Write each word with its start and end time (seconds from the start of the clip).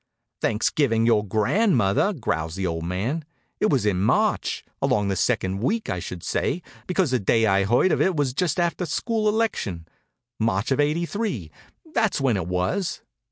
"Thanksgivin' 0.41 1.05
your 1.05 1.23
grandmother!" 1.23 2.11
growls 2.11 2.55
the 2.55 2.65
old 2.65 2.85
man. 2.85 3.23
"It 3.59 3.69
was 3.69 3.85
in 3.85 4.01
March, 4.01 4.65
along 4.81 5.09
the 5.09 5.15
second 5.15 5.59
week, 5.59 5.91
I 5.91 5.99
should 5.99 6.23
say, 6.23 6.63
because 6.87 7.11
the 7.11 7.19
day 7.19 7.45
I 7.45 7.65
heard 7.65 7.91
of 7.91 8.01
it 8.01 8.15
was 8.15 8.33
just 8.33 8.59
after 8.59 8.87
school 8.87 9.29
election. 9.29 9.85
March 10.39 10.71
of 10.71 10.79
'83, 10.79 11.51
that's 11.93 12.19
when 12.19 12.35
it 12.35 12.47
was." 12.47 13.03